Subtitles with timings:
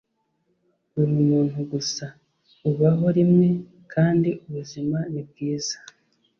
[0.99, 2.05] Uri umuntu gusa.
[2.69, 3.47] Ubaho rimwe
[3.93, 5.77] kandi ubuzima ni bwiza,